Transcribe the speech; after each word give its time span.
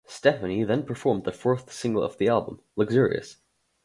Stefani 0.07 0.63
then 0.63 0.81
performed 0.81 1.25
the 1.25 1.31
fourth 1.31 1.71
single 1.71 2.09
from 2.09 2.17
the 2.17 2.27
album, 2.27 2.59
"Luxurious". 2.75 3.37